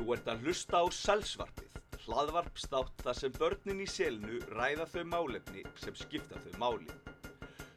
Þú 0.00 0.14
ert 0.14 0.28
að 0.32 0.46
hlusta 0.46 0.78
á 0.80 0.84
Sælsvarpið, 0.96 1.74
hlaðvarpstátt 2.06 3.02
þar 3.04 3.16
sem 3.18 3.34
börnin 3.34 3.82
í 3.84 3.88
selinu 3.92 4.38
ræða 4.56 4.86
þau 4.88 5.02
málefni 5.12 5.64
sem 5.76 5.98
skipta 5.98 6.40
þau 6.40 6.54
máli. 6.62 6.88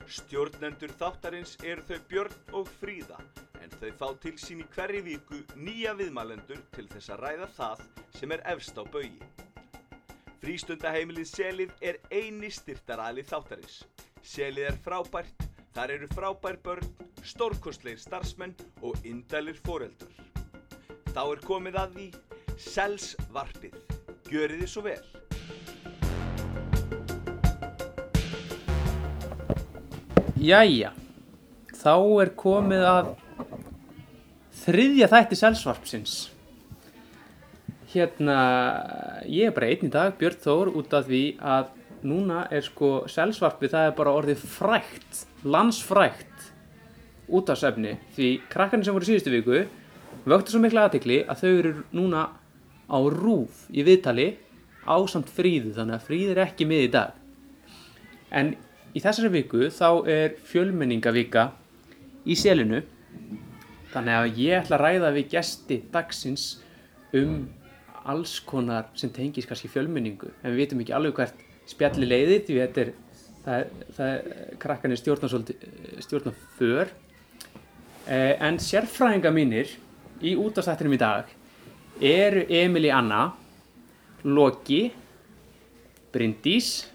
Stjórnendur 0.07 0.94
þáttarins 1.01 1.57
eru 1.67 1.83
þau 1.89 1.99
Björn 2.13 2.55
og 2.55 2.71
Fríða, 2.79 3.20
en 3.59 3.75
þau 3.75 3.91
fá 3.99 4.07
til 4.23 4.36
sín 4.39 4.63
í 4.63 4.70
hverju 4.71 5.04
viku 5.09 5.41
nýja 5.67 5.97
viðmælendur 5.99 6.63
til 6.71 6.88
þess 6.95 7.11
að 7.11 7.25
ræða 7.25 7.51
það 7.59 7.86
sem 8.15 8.37
er 8.37 8.47
efst 8.55 8.79
á 8.79 8.83
baugi. 8.87 9.27
Frístundaheimilið 10.39 11.27
Selið 11.27 11.77
er 11.91 11.99
eini 12.07 12.53
styrtaræli 12.55 13.27
þáttarins. 13.27 13.81
Selið 14.23 14.71
er 14.71 14.79
frábært, 14.87 15.49
þar 15.75 15.99
eru 15.99 16.13
frábær 16.15 16.63
börn, 16.63 16.95
stórkostleir 17.19 17.99
starfsmenn 17.99 18.55
og 18.79 18.95
indælir 19.03 19.59
foreldur. 19.67 20.32
Þá 21.14 21.21
er 21.30 21.41
komið 21.45 21.75
að 21.77 21.92
því 21.93 22.06
Selsvarpið. 22.64 23.74
Gjörið 24.32 24.61
þið 24.64 24.69
svo 24.71 24.82
vel. 24.82 25.01
Jæja, 30.43 30.89
þá 31.78 31.93
er 32.23 32.31
komið 32.39 32.86
að 32.89 33.11
þriðja 34.64 35.11
þætti 35.11 35.38
selsvarpsins. 35.38 36.16
Hérna, 37.94 38.39
ég 39.30 39.52
er 39.52 39.53
bara 39.53 39.70
einn 39.70 39.86
í 39.86 39.92
dag, 39.94 40.17
Björn 40.17 40.42
Þór, 40.42 40.73
út 40.81 40.98
af 40.98 41.06
því 41.11 41.22
að 41.38 41.70
núna 42.09 42.48
er 42.50 42.66
sko 42.66 43.06
selsvarpið, 43.06 43.75
það 43.75 43.92
er 43.92 43.95
bara 44.02 44.17
orðið 44.17 44.50
frækt, 44.58 45.23
landsfrækt 45.45 46.50
út 47.30 47.53
af 47.53 47.61
sefni. 47.61 48.00
Því 48.17 48.34
krakkarnir 48.50 48.89
sem 48.89 48.98
voru 48.98 49.11
síðustu 49.11 49.38
viku 49.38 49.61
vöktu 50.25 50.53
svo 50.53 50.61
mikla 50.63 50.88
aðtekli 50.88 51.23
að 51.27 51.44
þau 51.44 51.52
eru 51.52 51.73
núna 51.95 52.27
á 52.88 52.97
rúf 53.11 53.66
í 53.72 53.84
viðtali 53.86 54.34
ásamt 54.84 55.31
fríðu, 55.31 55.73
þannig 55.78 55.98
að 55.98 56.08
fríð 56.08 56.31
er 56.34 56.44
ekki 56.44 56.67
með 56.67 56.86
í 56.88 56.92
dag. 56.94 57.14
En 58.33 58.56
í 58.94 59.02
þessari 59.02 59.31
viku 59.33 59.70
þá 59.73 59.88
er 60.09 60.36
fjölmenningavika 60.48 61.50
í 62.30 62.36
selinu 62.39 62.81
þannig 63.94 64.17
að 64.17 64.42
ég 64.42 64.59
ætla 64.59 64.78
að 64.78 64.83
ræða 64.83 65.11
við 65.17 65.30
gesti 65.36 65.80
dagsins 65.94 66.45
um 67.17 67.44
alls 68.09 68.39
konar 68.44 68.89
sem 69.00 69.11
tengis 69.14 69.48
kannski 69.48 69.72
fjölmenningu 69.72 70.31
en 70.42 70.52
við 70.52 70.64
vitum 70.64 70.83
ekki 70.83 70.95
alveg 70.98 71.20
hvert 71.20 71.44
spjalli 71.70 72.08
leiðir 72.09 72.44
því 72.48 72.59
þetta 72.59 72.83
er, 72.83 72.92
það 73.45 73.59
er, 73.59 73.70
það 73.98 74.14
er 74.14 74.58
krakkanir 74.64 75.00
stjórna 75.00 76.33
för 76.58 76.92
eh, 78.08 78.33
en 78.44 78.59
sérfræðinga 78.59 79.31
mínir 79.36 79.78
í 80.24 80.34
útastættinum 80.40 80.96
í 80.96 81.00
dag 81.02 81.32
eru 82.00 82.46
Emilí 82.48 82.92
Anna 82.94 83.26
Loki 84.24 84.86
Bryndís 86.14 86.86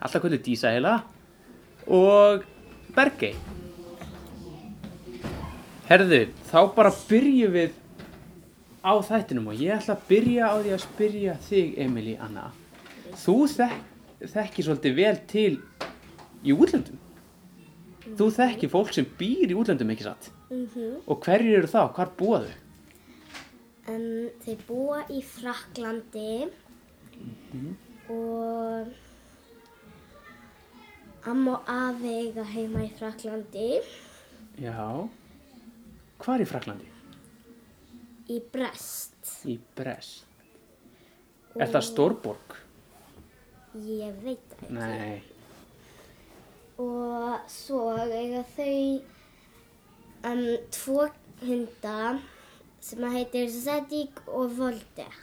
alltaf 0.00 0.22
kvöldu 0.22 0.40
Dísa 0.40 0.72
heila 0.72 1.00
og 1.90 2.46
Bergey. 2.94 3.34
Herðu, 5.90 6.22
þá 6.48 6.58
bara 6.74 6.92
byrjum 6.94 7.54
við 7.54 7.76
á 8.80 8.92
þættinum 9.04 9.50
og 9.52 9.60
ég 9.60 9.76
ætla 9.76 9.98
að 9.98 10.08
byrja 10.08 10.48
á 10.48 10.54
því 10.56 10.74
að 10.74 10.84
spyrja 10.86 11.36
þig 11.44 11.78
Emilí 11.84 12.16
Anna. 12.22 12.48
Þú 13.20 13.36
þek 13.52 14.26
þekkir 14.32 14.66
svolítið 14.68 14.96
vel 14.96 15.14
til 15.28 15.54
í 16.46 16.54
útlöndum. 16.56 17.00
Þú 18.16 18.28
þekkir 18.38 18.72
fólk 18.72 18.94
sem 18.96 19.08
býr 19.18 19.50
í 19.52 19.58
útlöndum 19.58 19.92
ekki 19.92 20.08
satt 20.08 20.30
Mhm. 20.50 21.02
og 21.06 21.20
hverjir 21.24 21.58
eru 21.60 21.68
þá, 21.70 21.82
hvar 21.94 22.10
búa 22.18 22.40
þau? 22.42 22.54
Um, 23.88 24.28
þeir 24.44 24.58
búa 24.66 25.04
í 25.10 25.20
Fraklandi 25.22 26.50
og 28.10 28.88
amma 31.30 31.52
og 31.58 31.70
afi 31.70 32.14
eiga 32.26 32.44
heima 32.44 32.82
í 32.86 32.90
Fraklandi 32.98 33.68
Já 34.60 35.08
hvar 36.20 36.40
í 36.42 36.46
Fraklandi? 36.48 36.86
í 38.30 38.40
Brest. 38.52 39.14
Í 39.46 39.58
Brest 39.76 40.26
Er 41.58 41.66
það 41.66 41.82
stórborg? 41.82 42.56
Ég 43.74 44.14
veit 44.22 44.44
það 44.50 44.62
ekki. 44.62 44.74
Nei 44.74 45.22
Og 46.78 47.40
svo 47.50 47.80
eiga 47.98 48.44
þau 48.56 49.00
um, 50.60 50.68
tvo 50.74 51.08
hunda 51.40 52.18
sem 52.80 53.04
að 53.04 53.16
heitir 53.18 53.48
Zadig 53.52 54.20
og 54.28 54.52
Volder. 54.58 55.16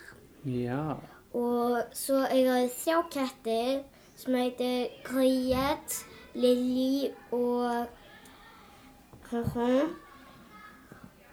Já 0.48 0.98
Og 1.38 1.94
svo 1.94 2.24
eiga 2.32 2.58
þau 2.64 2.74
þrjá 2.74 2.98
kettir 3.14 3.84
sem 4.18 4.36
heitir 4.40 4.90
Kriet, 5.06 6.02
Lily 6.38 7.12
og 7.36 7.88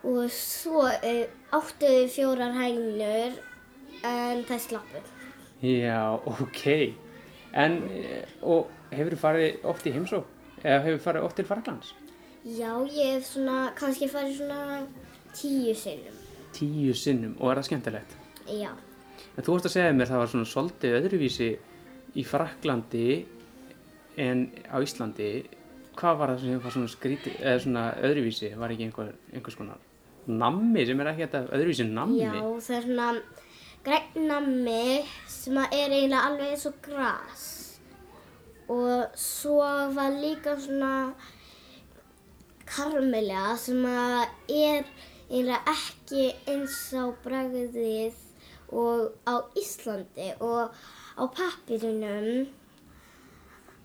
og 0.04 0.30
svo 0.34 0.82
áttu 0.90 1.86
þau 1.86 2.08
fjórar 2.10 2.56
hænur 2.58 3.36
en 4.04 4.42
það 4.44 4.60
slappu. 4.66 5.02
Já, 5.62 6.18
ok 6.26 6.94
En, 7.54 7.76
eh, 7.88 8.26
og 8.42 8.66
hefur 8.90 9.14
þú 9.14 9.18
farið 9.20 9.66
oft 9.70 9.86
í 9.86 9.92
heimsók? 9.94 10.26
Eða 10.64 10.80
hefur 10.82 10.98
þú 10.98 11.04
farið 11.04 11.26
oft 11.28 11.36
til 11.38 11.46
Fraklands? 11.46 11.92
Já, 12.44 12.70
ég 12.92 13.14
hef 13.14 13.28
svona, 13.32 13.72
kannski 13.78 14.08
farið 14.12 14.42
svona 14.42 14.82
tíu 15.32 15.74
sinnum. 15.78 16.18
Tíu 16.54 16.94
sinnum 16.94 17.38
og 17.40 17.50
er 17.50 17.60
það 17.60 17.68
skemmtilegt 17.70 18.18
Já. 18.52 18.70
En 19.34 19.42
þú 19.42 19.56
varst 19.56 19.70
að 19.70 19.74
segja 19.74 19.94
mér 19.96 20.10
það 20.10 20.20
var 20.20 20.30
svona 20.30 20.50
svolítið 20.50 20.98
öðruvísi 21.00 21.48
í 22.14 22.24
Fraklandi 22.28 23.08
en 24.20 24.44
á 24.70 24.76
Íslandi 24.84 25.30
Hvað 25.94 26.16
var 26.18 26.30
það 26.32 26.40
sem 26.42 26.62
var 26.62 26.72
svona 26.74 26.90
skrítið, 26.90 27.34
eða 27.38 27.58
svona 27.62 27.82
öðruvísi, 28.02 28.48
var 28.58 28.72
ekki 28.74 28.88
einhver, 28.88 29.12
einhvers 29.30 29.58
konar 29.58 29.82
nammi 30.26 30.82
sem 30.88 31.00
er 31.00 31.10
ekki 31.12 31.26
þetta 31.26 31.42
öðruvísi 31.54 31.86
nammi? 31.86 32.22
Já, 32.22 32.32
það 32.66 32.76
er 32.76 32.86
svona 32.88 33.08
græn 33.84 34.26
nammi 34.30 34.80
sem 35.30 35.60
er 35.60 35.76
eiginlega 35.76 36.24
alveg 36.30 36.54
eins 36.54 36.66
og 36.70 36.80
gras. 36.82 37.44
Og 38.74 39.18
svo 39.20 39.60
var 39.94 40.16
líka 40.16 40.56
svona 40.58 40.92
karmelega 42.68 43.54
sem 43.60 43.84
er 43.86 44.84
eiginlega 45.28 45.74
ekki 45.74 46.26
eins 46.50 46.76
á 46.94 47.04
bragðið 47.24 48.20
og 48.74 49.14
á 49.28 49.34
Íslandi 49.58 50.32
og 50.42 50.74
á 51.14 51.22
pappirunum 51.30 52.46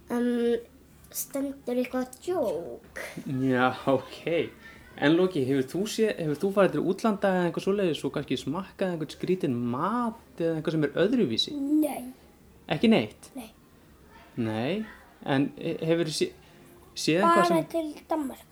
um, 0.09 0.57
stendur 1.11 1.79
eitthvað 1.81 2.17
djók. 2.23 3.03
Já, 3.25 3.73
ok. 3.89 4.49
En 4.99 5.15
Loki, 5.15 5.45
hefur 5.47 5.67
þú, 5.71 5.81
sé, 5.87 6.09
hefur 6.17 6.39
þú 6.41 6.49
farið 6.57 6.73
til 6.75 6.81
útlanda 6.91 7.29
eða 7.31 7.45
einhver 7.47 7.63
svoleiðis 7.63 8.01
og 8.03 8.13
kannski 8.17 8.37
smakkað 8.41 8.95
einhvern 8.95 9.13
skrítin 9.13 9.55
mat 9.71 10.41
eða 10.41 10.57
einhver 10.57 10.75
sem 10.75 10.85
er 10.89 10.97
öðruvísi? 11.05 11.55
Nei. 11.55 12.09
Ekki 12.69 12.91
neitt? 12.91 13.31
Nei. 13.37 13.47
Nei, 14.39 14.73
en 15.27 15.49
hefur 15.57 16.09
þú 16.09 16.15
sé, 16.15 16.29
séð 16.95 17.23
eitthvað 17.23 17.49
sem... 17.49 17.65
til 17.71 17.87
Danmarku. 18.11 18.48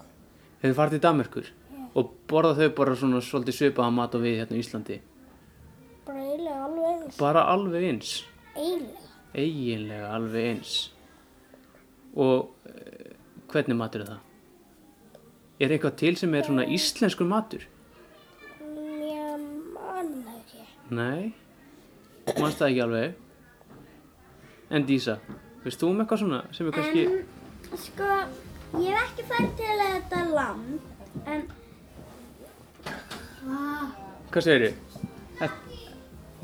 Hefur 0.61 0.77
farið 0.79 0.97
til 0.97 1.03
Danmerkur? 1.05 1.49
Og 1.97 2.13
borðað 2.29 2.61
þau 2.61 2.75
bara 2.77 2.95
svona 2.97 3.21
svolítið 3.25 3.57
svipaða 3.57 3.93
mat 3.93 4.15
og 4.17 4.23
við 4.25 4.39
hérna 4.41 4.57
í 4.57 4.61
Íslandi? 4.63 4.99
Bara 6.07 6.23
eiginlega 6.23 6.63
alveg 6.65 6.87
eins. 6.91 7.17
Bara 7.19 7.43
alveg 7.53 7.87
eins? 7.91 8.13
Eiginlega. 8.55 9.09
Eiginlega 9.37 10.11
alveg 10.17 10.47
eins. 10.51 10.75
Og 12.17 12.49
uh, 12.69 13.11
hvernig 13.51 13.77
matur 13.77 14.05
er 14.05 14.11
það? 14.13 14.23
Er 15.57 15.73
eitthvað 15.73 15.97
til 16.01 16.17
sem 16.17 16.33
er 16.37 16.45
svona 16.45 16.65
íslenskur 16.69 17.29
matur? 17.29 17.63
Mér 18.61 19.37
man 19.73 20.11
það 20.25 20.35
ekki. 20.41 20.65
Nei, 20.97 21.33
mannst 22.37 22.61
það 22.61 22.69
ekki 22.71 22.83
alveg. 22.85 23.23
En 24.73 24.85
Dísa, 24.89 25.17
veist 25.63 25.81
þú 25.81 25.93
um 25.93 26.03
eitthvað 26.03 26.23
svona 26.25 26.43
sem 26.53 26.69
er 26.69 26.77
kannski... 26.77 27.07
Sko, 27.87 28.11
ég 28.75 28.91
hef 28.91 29.03
ekki 29.03 29.23
farið 29.29 29.53
til 29.59 29.77
þetta 29.81 30.19
land, 30.31 30.79
en... 31.25 31.43
Hvað? 33.39 33.85
Hvað 34.33 34.45
segir 34.47 34.65
þið? 34.65 34.75
Er, 35.45 35.53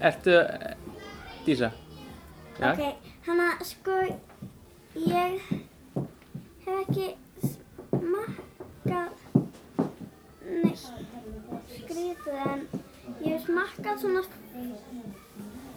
ertu... 0.09 0.37
Dísa? 1.43 1.69
Já? 2.59 2.69
Ok, 2.71 3.09
hana, 3.27 3.49
sko, 3.67 3.97
ég 5.03 5.41
hef 6.63 6.71
ekki 6.77 7.09
smakkað 7.43 9.11
neitt 10.47 10.87
skrítið, 11.73 12.39
en 12.47 12.65
ég 13.19 13.33
hef 13.33 13.43
smakkað 13.49 14.01
svona... 14.05 14.23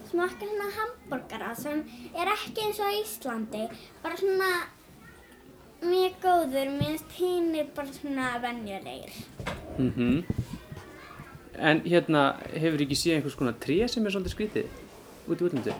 Smakkað 0.07 0.47
svona 0.53 0.71
hambúrgara 0.77 1.51
sem 1.59 1.83
er 2.15 2.31
ekki 2.31 2.63
eins 2.63 2.79
og 2.79 2.95
Íslandi, 3.01 3.65
bara 3.99 4.15
svona 4.15 4.51
mjög 5.81 6.17
góður, 6.23 6.71
minnst 6.79 7.11
hinn 7.17 7.55
er 7.55 7.67
bara 7.75 7.93
svona 7.93 8.37
venjulegir. 8.43 9.13
Mm 9.77 10.23
En 11.57 11.79
hérna, 11.81 12.35
hefur 12.53 12.81
ekki 12.85 12.93
séð 12.93 13.15
einhvers 13.15 13.35
konar 13.37 13.55
tré 13.57 13.79
sem 13.89 14.05
er 14.05 14.13
svolítið 14.13 14.33
skrítið 14.35 14.67
út 15.25 15.39
í 15.41 15.45
útlöndu? 15.47 15.73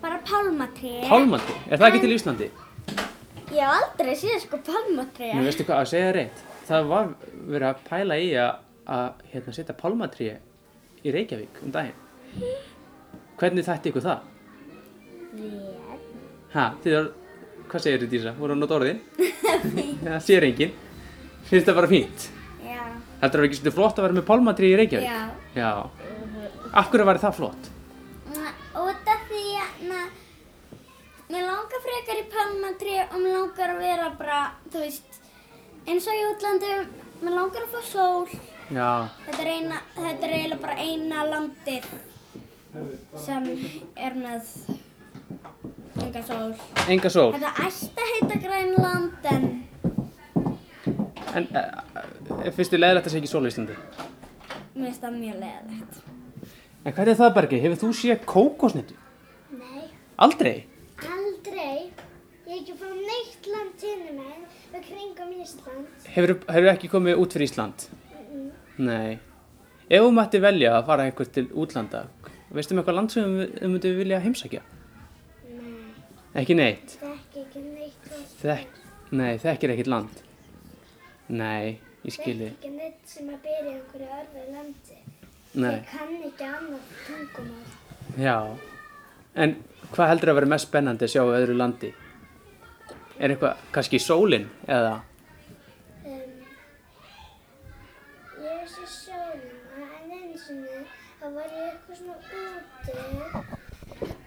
Bara 0.00 0.22
pálmatrí. 0.24 0.92
Pálmatri, 1.04 1.56
er 1.68 1.76
það 1.76 1.88
ekki 1.90 2.00
til 2.00 2.14
Íslandi? 2.14 2.48
Ég 3.52 3.60
hef 3.60 3.74
aldrei 3.74 4.14
séð 4.16 4.38
sko 4.46 4.60
pálmatrí. 4.64 5.28
Nú 5.36 5.44
veistu 5.44 5.66
hvað, 5.68 5.82
að 5.82 5.90
segja 5.92 6.14
reitt, 6.16 6.40
það 6.70 6.88
var 6.94 7.12
verið 7.34 7.68
að 7.68 7.84
pæla 7.90 8.18
í 8.24 8.30
að, 8.40 8.64
að 8.96 9.22
hérna, 9.34 9.56
setja 9.58 9.76
pálmatri 9.76 10.30
í 11.04 11.14
Reykjavík 11.18 11.60
um 11.66 11.76
daginn. 11.76 12.48
Hvernig 13.38 13.68
þætti 13.68 13.92
ykkur 13.92 14.06
það? 14.08 14.24
Vel. 15.36 15.98
Ha, 16.54 16.70
þið 16.84 16.96
er, 17.02 17.10
hvað 17.72 17.84
segir 17.84 18.02
þið 18.04 18.12
Dísa? 18.14 18.32
Voru 18.38 18.54
að 18.56 18.60
nota 18.62 18.76
orðin? 18.78 19.00
Það 20.04 20.20
sér 20.26 20.46
enginn. 20.48 20.72
Finnst 21.48 21.68
það 21.68 21.78
bara 21.80 21.90
fínt? 21.90 22.28
Já. 22.64 22.82
Heldur 23.22 23.40
það 23.42 23.46
ekki 23.48 23.58
svolítið 23.58 23.76
flott 23.78 23.98
að 24.00 24.06
vera 24.08 24.16
með 24.18 24.26
pálmatri 24.28 24.70
í 24.72 24.78
Reykjavík? 24.78 25.08
Já. 25.08 25.20
Já. 25.58 25.70
Af 26.76 26.90
hverju 26.92 27.06
var 27.08 27.20
það 27.22 27.36
flott? 27.38 27.70
Út 28.78 29.08
af 29.10 29.22
því 29.30 29.44
að, 29.58 29.86
mér 31.32 31.46
langar 31.48 31.80
frekar 31.86 32.20
í 32.20 32.26
pálmatrí 32.32 32.98
og 33.06 33.16
mér 33.22 33.32
langar 33.38 33.72
að 33.74 33.80
vera 33.82 34.10
bara, 34.20 34.40
þú 34.72 34.82
veist, 34.84 35.18
eins 35.88 36.06
og 36.08 36.14
í 36.20 36.26
útlandi, 36.28 36.74
mér 37.24 37.34
langar 37.40 37.64
að 37.64 37.72
fá 37.74 37.80
sól. 37.88 38.28
Já, 38.68 38.90
Þetta 39.24 39.40
er, 39.42 39.50
eina, 39.56 39.80
þetta 39.96 40.28
er 40.28 40.34
eiginlega 40.36 40.60
bara 40.60 40.76
eina 40.84 41.24
landið 41.24 41.88
sem 43.24 43.46
er 43.96 44.16
með 44.20 44.50
enga 46.18 46.26
sól. 46.26 46.54
enga 46.94 47.10
sól. 47.14 47.32
Þetta 47.36 47.52
ætti 47.68 48.04
að 48.04 48.12
heita 48.14 48.38
Grænland 48.44 49.28
en 49.32 49.48
En 51.38 51.44
uh, 51.52 52.50
finnst 52.56 52.72
þið 52.72 52.80
leðilegt 52.80 53.06
að 53.06 53.12
segja 53.12 53.20
ekki 53.22 53.30
sól 53.30 53.44
í 53.44 53.50
Íslandi? 53.52 53.74
mér 54.78 54.86
finnst 54.88 55.02
það 55.04 55.16
mjög 55.18 55.36
leðilegt. 55.42 55.98
En 56.86 56.94
hvað 56.96 57.10
er 57.12 57.18
það 57.18 57.34
Bergi? 57.36 57.58
Hefur 57.64 57.80
þú 57.82 57.90
séð 57.98 58.20
kókosnetu? 58.30 58.96
Nei, 59.58 59.84
Aldrei? 60.24 60.56
aldrei. 61.04 61.90
Ég 62.48 62.54
er 62.54 62.60
ekki 62.62 62.74
frá 62.80 62.88
neitt 62.96 63.48
land 63.52 63.74
sinni 63.82 64.14
menn 64.16 64.46
við 64.72 64.86
kringum 64.88 65.34
Ísland. 65.42 65.90
Hefur, 66.14 66.34
hefur 66.48 66.70
ekki 66.72 66.88
komið 66.94 67.20
út 67.22 67.36
fyrir 67.36 67.50
Ísland? 67.50 67.86
Nei. 68.78 69.18
Ef 69.88 70.02
þú 70.04 70.10
mætti 70.16 70.40
velja 70.40 70.72
að 70.78 70.86
fara 70.88 71.04
einhvert 71.08 71.32
til 71.36 71.46
útlanda, 71.52 72.06
veistu 72.54 72.74
um 72.74 72.80
eitthvað 72.82 72.98
land 72.98 73.12
sem 73.12 73.36
þú 73.58 73.70
myndi 73.74 73.92
vilja 73.98 74.18
heimsækja? 74.24 74.62
Ekki 76.38 76.54
neitt? 76.58 76.92
þekki 77.00 77.40
ekki 77.42 77.60
neitt 77.64 78.08
land. 78.12 78.32
Þek, 78.42 78.66
nei, 79.18 79.32
þekkir 79.42 79.72
ekkert 79.74 79.90
land. 79.92 80.14
Nei, 81.40 81.64
ég 82.06 82.14
skilji. 82.14 82.50
Þekki 82.52 82.58
ekki 82.68 82.70
neitt 82.76 83.02
sem 83.14 83.26
að 83.32 83.38
byrja 83.46 83.72
einhverju 83.74 84.08
örfi 84.18 84.42
landi. 84.54 84.98
Nei, 85.58 85.72
Ég 85.74 85.88
kann 85.90 86.14
ekki 86.28 86.44
annað 86.46 86.82
tungumál. 87.06 87.66
já. 88.22 88.36
En 89.38 89.56
hvað 89.94 90.08
heldur 90.12 90.30
að 90.32 90.38
vera 90.40 90.50
mest 90.54 90.66
spennandi 90.68 91.04
að 91.06 91.12
sjá 91.14 91.22
á 91.24 91.34
öðru 91.38 91.54
landi? 91.58 91.90
Er 93.18 93.28
eitthvað, 93.34 93.54
kannski 93.74 93.98
sólinn 94.02 94.46
eða? 94.66 94.94
Um, 96.04 96.30
ég 98.44 98.62
sé 98.70 98.84
sólina 98.86 99.86
en 99.98 100.12
eins 100.20 100.44
og 100.52 100.56
niður 100.62 100.86
þá 101.18 101.26
var 101.34 101.48
ég 101.50 101.62
eitthvað 101.72 101.96
svona 101.98 102.14
úti 102.18 102.92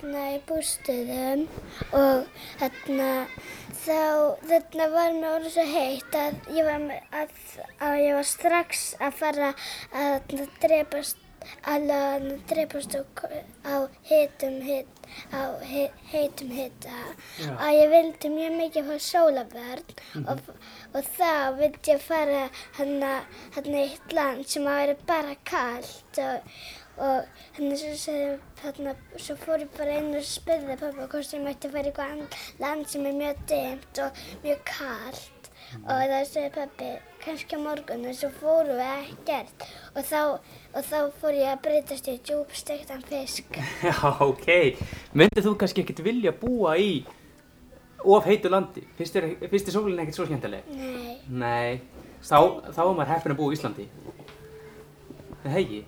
hérna 0.02 0.22
í 0.34 0.38
bústöðum 0.50 1.44
og 1.94 2.24
hérna 2.58 3.10
þá 3.84 4.00
þarna 4.50 4.88
var 4.96 5.18
mér 5.18 5.36
orðið 5.36 5.54
svo 5.54 5.66
heitt 5.70 6.16
að 6.18 6.56
ég 6.58 6.66
var, 6.66 6.88
að, 7.22 7.36
að 7.78 7.98
ég 8.02 8.18
var 8.18 8.30
strax 8.30 8.86
að 9.00 9.20
fara 9.20 9.52
að 9.52 10.16
hérna, 10.32 10.48
drepast 10.64 11.28
að 11.66 12.26
drepast 12.50 12.96
á, 13.66 13.90
hitum 14.06 14.60
hit, 14.62 14.90
á 15.34 15.58
he, 15.66 15.88
heitum 16.12 16.52
hita 16.54 16.98
Já. 17.42 17.56
að 17.58 17.78
ég 17.78 17.94
vildi 17.94 18.30
mjög 18.30 18.58
mikið 18.60 18.92
fá 18.92 19.00
sólaverð 19.08 19.96
og, 20.22 20.44
og 20.94 21.10
þá 21.18 21.58
vildi 21.58 21.94
ég 21.96 22.06
fara 22.06 22.44
hann 22.78 23.02
að 23.06 23.74
eitt 23.86 24.14
land 24.14 24.46
sem 24.50 24.70
að 24.70 24.84
vera 24.84 24.98
bara 25.10 25.36
kalt 25.50 26.22
og, 26.22 26.54
og 26.98 27.28
hann 27.58 27.76
svo, 27.80 27.92
sagði, 27.98 28.40
hana, 28.64 28.96
svo 29.18 29.36
fór 29.42 29.64
ég 29.64 29.72
bara 29.78 30.00
inn 30.02 30.16
og 30.18 30.26
spurði 30.28 30.80
pappa 30.82 31.08
hvort 31.12 31.36
ég 31.36 31.46
mætti 31.46 31.72
fara 31.72 31.88
í 31.88 31.94
eitthvað 31.94 32.42
land 32.64 32.90
sem 32.92 33.06
er 33.08 33.16
mjög 33.20 33.46
dimmt 33.52 34.04
og 34.06 34.26
mjög 34.44 34.66
kalt 34.72 35.50
og 35.82 36.02
þá 36.12 36.18
sagði 36.28 36.52
pappi 36.58 36.90
kannski 37.22 37.56
á 37.56 37.60
morgun 37.64 38.06
og 38.10 38.18
svo 38.18 38.32
fórum 38.42 38.82
við 38.82 39.14
ekkert 39.14 39.66
og 39.96 40.04
þá, 40.04 40.22
og 40.76 40.86
þá 40.90 40.98
fór 41.22 41.38
ég 41.38 41.54
að 41.54 41.64
breytast 41.68 42.12
í 42.12 42.18
djúbstektan 42.28 43.06
fisk 43.08 43.62
Já, 43.88 43.96
ok. 44.26 44.48
Myndið 45.16 45.48
þú 45.48 45.56
kannski 45.62 45.86
ekkert 45.86 46.04
vilja 46.06 46.36
búa 46.36 46.76
í 46.82 46.94
of 48.04 48.26
heitu 48.26 48.50
landi? 48.52 48.84
Finnst 48.98 49.16
þér, 49.16 49.30
finnst 49.48 49.70
þér 49.70 49.78
sólinn 49.78 50.04
ekkert 50.04 50.18
svo 50.18 50.28
skemmtileg? 50.28 50.68
Nei, 50.76 51.18
Nei, 51.30 51.82
þá, 52.20 52.38
þá 52.74 52.82
er 52.84 52.96
maður 52.98 53.14
heppin 53.14 53.36
að 53.36 53.40
búa 53.40 53.54
í 53.54 53.58
Íslandi. 53.60 53.88
Það 55.44 55.56
hegi? 55.58 55.82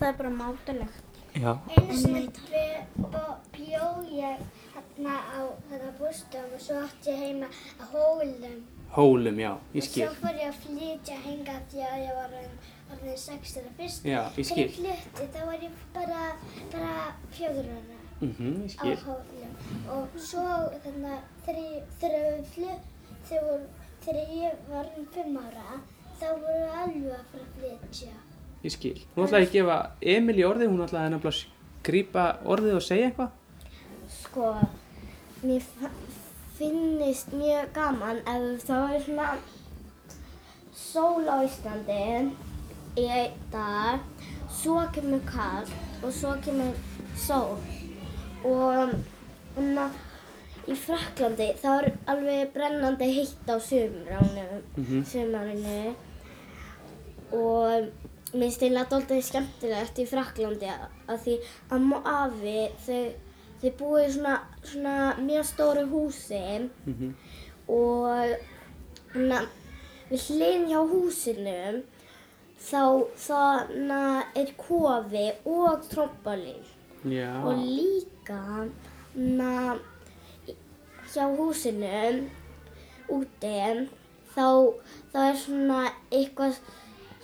Það 0.00 0.08
er 0.08 0.16
bara 0.18 0.30
mátulegt. 0.30 1.06
Já. 1.36 1.52
einu 1.76 1.96
sinni 1.96 2.28
bjó- 3.54 4.02
ég 4.10 4.38
hérna 4.74 5.14
á 5.30 5.40
þetta 5.70 5.90
bústum 5.98 6.54
og 6.54 6.60
svo 6.60 6.74
átti 6.84 7.10
ég 7.12 7.18
heima 7.22 7.46
að 7.80 7.92
hólum 7.92 8.62
Hólum, 8.90 9.36
já, 9.38 9.52
ég 9.74 9.82
og 9.82 9.86
skil. 9.86 10.06
svo 10.08 10.14
fór 10.22 10.34
ég 10.40 10.48
að 10.48 10.58
flytja 10.64 11.16
hinga 11.22 11.54
því 11.70 11.84
að 11.86 11.98
ég 12.06 12.14
var 12.16 12.28
orðin- 12.28 12.58
orðin 12.92 13.16
16 13.16 13.62
ára 13.62 13.72
fyrst 13.78 14.04
Já, 14.04 14.22
ég 14.24 14.32
þegar 14.34 14.44
skil. 14.50 14.66
ég 14.66 14.70
flytti 14.74 15.28
þá 15.34 15.44
var 15.46 15.58
ég 15.62 15.70
bara, 15.94 16.22
bara 16.72 17.14
fjögur 17.30 17.68
ára 17.76 17.98
Mhm, 18.20 18.66
ég 18.66 18.98
á 18.98 19.04
hólum 19.06 19.54
og 19.90 20.08
svo 20.18 20.42
þannig 20.82 21.14
að 21.14 21.22
þegar 21.46 21.82
þegar 22.00 22.24
við 22.26 22.44
flytt 22.54 22.84
þegar, 23.28 23.60
þegar 24.02 24.26
ég 24.42 24.54
var 24.68 24.86
um 24.98 25.06
fimm 25.14 25.36
ára 25.38 25.68
þá 26.20 26.26
voru 26.40 26.58
við 26.58 26.74
alveg 26.82 27.12
að 27.14 27.24
fara 27.30 27.44
að 27.44 27.54
flytja 27.60 28.12
Ég 28.62 28.72
skil. 28.74 28.96
Hún 29.16 29.24
ætlaði 29.26 29.46
að 29.46 29.52
gefa 29.54 29.76
Emil 30.14 30.36
í 30.40 30.44
orðið, 30.44 30.68
hún 30.72 30.84
ætlaði 30.84 31.20
að 31.20 31.44
grípa 31.86 32.24
orðið 32.44 32.74
og 32.76 32.82
segja 32.84 33.08
eitthvað. 33.08 33.30
Sko, 34.10 34.50
mér 35.42 35.62
finnist 36.58 37.32
mjög 37.32 37.70
gaman 37.72 38.20
ef 38.28 38.66
það 38.68 38.94
er 38.96 39.04
svona 39.06 39.28
sól 40.76 41.24
á 41.30 41.36
Íslandi 41.46 42.00
í 43.00 43.06
einn 43.06 43.38
dag, 43.52 44.02
svo 44.50 44.82
kemur 44.92 45.22
kallt 45.30 45.72
og 46.04 46.12
svo 46.12 46.34
kemur 46.44 46.76
sól 47.16 47.56
og 48.44 48.92
hérna 49.56 49.86
í 50.68 50.76
Fraklandi 50.76 51.48
þá 51.62 51.68
er 51.78 51.88
alveg 52.12 52.52
brennandi 52.54 53.08
heitt 53.14 53.48
á 53.48 53.56
sumránum, 53.56 54.60
Mhm. 54.76 55.04
sumarinu 55.06 55.94
og 57.32 57.88
mér 58.32 58.40
finnst 58.46 58.62
eiginlega 58.62 58.90
dálítið 58.92 59.22
skemmtilegt 59.26 59.98
í 59.98 60.06
Fraklandi 60.06 60.68
að, 60.70 61.16
því 61.24 61.34
að 61.74 61.86
mó 61.90 61.96
afi 62.06 62.56
þau, 62.86 63.00
þau 63.62 63.70
búið 63.80 64.04
í 64.06 64.12
svona, 64.16 64.34
svona 64.62 64.96
mjög 65.18 65.44
stóru 65.50 65.86
húsi 65.90 66.42
Mhm. 66.86 67.14
og 67.68 68.36
hana, 69.14 69.40
við 70.10 70.26
hlinn 70.28 70.68
hjá 70.70 70.80
húsinu 70.92 71.82
þá 72.60 72.82
er 74.36 74.52
kofi 74.56 75.26
og 75.46 75.82
trombalín 75.90 76.62
Já. 77.04 77.32
og 77.44 77.56
líka 77.58 78.36
hana, 79.16 79.78
hjá 81.10 81.24
húsinu 81.36 82.28
úti 83.10 83.88
þá 84.34 84.46
það 85.12 85.24
er 85.30 85.36
svona 85.36 85.80
eitthvað 86.12 86.58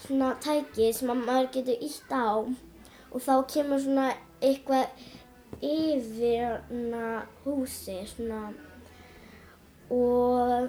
svona 0.04 0.32
tæki 0.44 0.92
sem 0.94 1.12
að 1.12 1.22
maður 1.24 1.52
getur 1.56 1.84
ítt 1.88 2.12
á 2.12 2.28
og 2.42 3.20
þá 3.22 3.34
kemur 3.52 3.82
svona 3.82 4.08
eitthvað 4.44 5.06
yfir 5.64 6.58
húsi 7.44 8.00
svona 8.10 8.42
og 9.90 10.68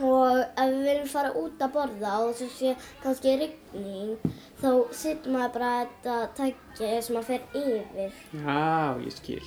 og 0.00 0.38
ef 0.40 0.70
við 0.70 0.84
viljum 0.86 1.08
fara 1.12 1.32
út 1.36 1.60
að 1.60 1.72
borða 1.74 2.12
og 2.24 2.30
svo 2.38 2.46
sé 2.54 2.70
kannski 3.02 3.34
rigning 3.42 4.14
þá 4.62 4.70
sittum 4.96 5.36
maður 5.36 5.52
bara 5.58 5.72
þetta 5.82 6.14
tæki 6.38 6.92
sem 7.04 7.18
að 7.20 7.28
fer 7.28 7.44
yfir 7.60 8.14
Já, 8.46 8.96
ég 9.04 9.12
skil. 9.18 9.42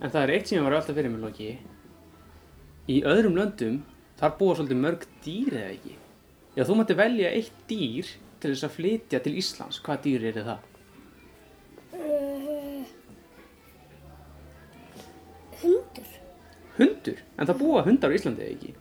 En 0.00 0.10
það 0.12 0.22
er 0.22 0.32
eitt 0.36 0.50
sem 0.50 0.58
ég 0.58 0.66
var 0.66 0.78
alltaf 0.78 0.96
fyrir 0.98 1.10
mig, 1.10 1.22
Loki. 1.22 1.50
Í 2.90 3.00
öðrum 3.08 3.38
löndum, 3.38 3.82
þar 4.20 4.34
búa 4.38 4.56
svolítið 4.58 4.82
mörg 4.82 5.06
dýr 5.24 5.54
eða 5.56 5.74
ekki. 5.74 5.94
Já, 6.54 6.62
þú 6.62 6.78
mætti 6.78 6.94
velja 6.98 7.32
eitt 7.34 7.64
dýr 7.70 8.10
til 8.42 8.52
þess 8.52 8.66
að 8.68 8.76
flytja 8.76 9.20
til 9.24 9.34
Íslands. 9.40 9.80
Hvað 9.82 10.04
dýr 10.04 10.26
er 10.30 10.40
það? 10.46 10.70
Uh, 11.94 12.84
hundur 15.62 16.12
Hundur. 16.78 17.20
En 17.38 17.46
það 17.46 17.60
búa 17.60 17.84
hundar 17.86 18.10
á 18.10 18.16
Íslandi 18.16 18.42
eða 18.42 18.54
ekki? 18.56 18.72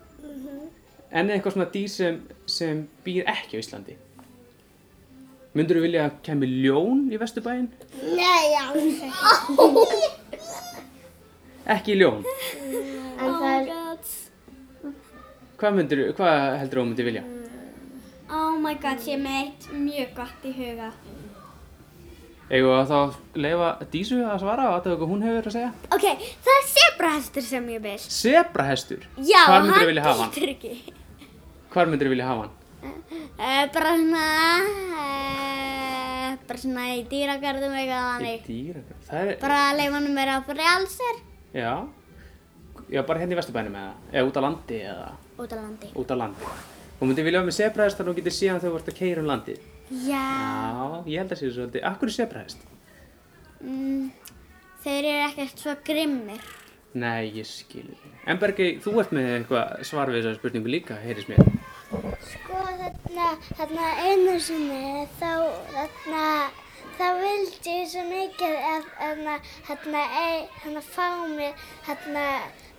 En 1.14 1.30
eitthvað 1.30 1.54
svona 1.54 1.70
dýr 1.74 1.92
sem, 1.94 2.16
sem 2.50 2.80
býr 3.06 3.28
ekki 3.30 3.58
á 3.58 3.62
Íslandi. 3.62 3.98
Myndur 5.54 5.78
þú 5.78 5.84
vilja 5.86 6.08
að 6.08 6.16
kemur 6.26 6.50
ljón 6.50 7.04
í 7.14 7.20
Vesturbæinn? 7.22 7.68
Nei, 8.18 8.48
alls 8.58 9.04
ekki. 9.06 10.10
Ekki 11.76 11.98
ljón. 12.00 12.26
En 13.22 13.38
það 13.38 13.52
er. 13.54 13.70
Hvað 15.62 15.78
myndir, 15.78 16.02
hvað 16.18 16.40
heldur 16.60 16.82
þú 16.82 16.88
myndir 16.90 17.08
vilja? 17.08 17.24
My 18.64 18.76
god, 18.80 19.02
ég 19.10 19.20
með 19.20 19.38
eitt 19.42 19.66
mjög 19.76 20.12
gott 20.16 20.44
í 20.48 20.52
huga. 20.56 20.90
Að 22.54 22.90
þá 22.92 22.98
leifa 23.42 23.70
Dísu 23.92 24.20
að 24.24 24.42
svara 24.44 24.68
og 24.70 24.76
að 24.78 24.98
hvað 25.00 25.10
hún 25.10 25.24
hefur 25.26 25.48
að 25.50 25.56
segja? 25.56 25.72
Ok, 25.96 26.04
það 26.46 26.58
er 26.60 26.68
sebrahestur 26.70 27.46
sem 27.48 27.70
ég 27.74 27.82
vil. 27.84 27.96
Sebrahestur. 28.04 29.08
Já, 29.26 29.40
hann 29.50 29.72
getur 29.74 30.52
ekki. 30.54 30.74
Hvar 31.74 31.90
myndir 31.90 32.08
þú 32.08 32.14
vilja 32.14 32.28
hafa 32.30 32.46
hann? 32.46 32.60
Uh, 32.84 33.64
bara 33.74 33.94
svona, 33.98 34.24
uh, 35.00 36.30
bara 36.48 36.60
svona 36.62 36.86
í 36.94 37.02
dýragarðum 37.10 37.74
eitthvað 37.80 38.06
þannig. 38.12 38.46
Dýragarð. 38.48 39.02
Það 39.10 39.32
er, 39.32 39.38
Bara 39.42 39.60
að 39.72 39.80
leifa 39.80 39.98
hann 39.98 40.10
að 40.12 40.20
vera 40.22 40.38
frjálsir. 40.52 41.20
já. 41.58 41.74
Já, 42.94 43.02
bara 43.08 43.20
hérna 43.24 43.34
í 43.34 43.38
Vesturbænum 43.40 43.76
eða, 43.80 43.94
eða 44.12 44.28
út 44.30 44.38
á 44.38 44.42
landi 44.44 44.78
eða 44.84 45.10
Út 45.40 45.54
á 45.56 45.58
landi. 45.58 45.88
út 45.98 46.12
á 46.14 46.16
landi. 46.20 46.50
Þú 47.04 47.08
myndir 47.10 47.26
vilja 47.28 47.40
hafa 47.42 47.48
með 47.50 47.56
sebrahest 47.58 47.98
þannig 48.00 48.08
að 48.08 48.16
þú 48.16 48.22
getur 48.22 48.34
síðan 48.34 48.60
þegar 48.64 48.72
þú 48.72 48.78
ert 48.80 48.90
að 48.90 48.96
keira 48.96 49.22
um 49.22 49.26
landið. 49.28 49.64
Já. 50.08 50.20
Já, 50.24 50.84
ég 51.12 51.18
held 51.20 51.32
að 51.34 51.40
sé 51.40 51.48
svolítið. 51.52 51.82
Akkur 51.90 52.08
er 52.08 52.14
sebrahest? 52.16 52.62
Mm, 53.60 54.06
þeir 54.86 55.08
eru 55.10 55.26
ekkert 55.26 55.64
svo 55.66 55.74
grimmir. 55.90 56.46
Nei, 57.04 57.26
ég 57.36 57.50
skil 57.50 57.84
þig. 57.90 58.14
En 58.32 58.40
Bergi, 58.40 58.68
þú 58.86 58.94
ert 59.04 59.12
með 59.18 59.28
eitthvað 59.34 59.84
svar 59.90 60.12
við 60.14 60.22
þessari 60.22 60.40
spurningu 60.40 60.72
líka, 60.72 60.96
heyrðis 61.04 61.28
mér. 61.28 61.44
Sko 62.30 62.62
þarna, 62.80 63.26
þarna 63.58 63.90
einu 64.06 64.36
sinni 64.46 65.04
þá 65.18 65.34
þarna 65.74 66.22
þá 67.02 67.06
vildi 67.20 67.74
ég 67.82 67.92
svo 67.98 68.06
mikið 68.14 68.56
að 68.70 68.88
þarna 69.02 69.36
þarna 69.68 70.06
þarna 70.62 70.86
fá 70.88 71.10
mér 71.36 71.68
þarna 71.90 72.26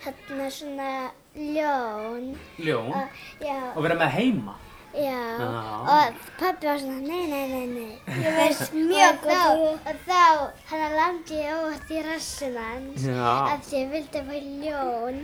þarna 0.06 0.48
svona 0.60 0.88
ljón 1.36 2.34
Ljón? 2.58 2.92
og 2.92 3.08
já, 3.42 3.58
Og 3.76 3.82
vera 3.82 3.94
með 3.98 4.10
heima? 4.18 4.54
já 4.94 5.10
Já. 5.34 5.62
og 5.90 6.14
pabbi 6.38 6.66
var 6.70 6.78
svona 6.78 7.00
nei, 7.02 7.26
nei, 7.26 7.46
nei, 7.50 7.66
nei 7.66 8.22
ég 8.22 8.36
veist 8.36 8.72
mjög 8.90 9.24
þá 9.26 9.40
og 9.58 9.88
þá 10.06 10.20
hann 10.70 10.92
landi 10.94 11.34
ég 11.40 11.50
óvægt 11.64 11.90
í 11.90 12.02
rassin 12.06 12.54
hans 12.62 13.02
Já. 13.02 13.32
að 13.50 13.72
ég 13.74 13.90
vildi 13.90 14.22
fá 14.28 14.36
ljón 14.38 15.18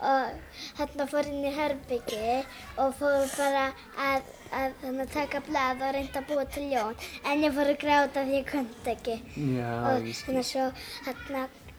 og 0.00 0.56
þarna 0.78 1.06
fór 1.12 1.28
inn 1.28 1.44
í 1.44 1.52
herbyggi 1.52 2.32
og 2.80 2.96
fór 2.96 3.28
bara 3.36 3.66
að, 4.08 4.22
að 4.56 4.72
þannig, 4.86 5.12
taka 5.12 5.40
blað 5.50 5.84
og 5.84 5.94
reynda 5.98 6.22
að 6.24 6.28
búa 6.32 6.44
til 6.56 6.66
ljón 6.72 6.96
en 7.28 7.44
ég 7.44 7.52
fór 7.60 7.74
að 7.74 7.80
gráta 7.84 8.24
því 8.24 8.40
ég 8.40 8.48
kundi 8.54 8.94
ekki 8.96 9.20
Já, 9.36 9.68
og 9.84 10.00
ég 10.08 10.16
skil. 10.16 10.32
þannig 10.32 10.48
svo 10.48 10.70
þarna 11.04 11.44
þannig 11.44 11.69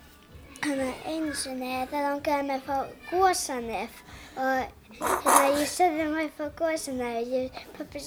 einu 0.61 1.33
sinni 1.33 1.69
það 1.89 2.03
langaði 2.05 2.43
mig 2.47 2.59
að 2.59 2.65
fá 2.67 2.75
gósanef 3.09 4.01
og 4.37 4.99
þannig 4.99 5.55
ég 5.57 5.71
sagði 5.71 6.05
mig 6.11 6.27
að 6.27 6.35
fá 6.37 6.43
gósanef 6.59 7.31
og 7.39 7.61
pappi, 7.77 8.01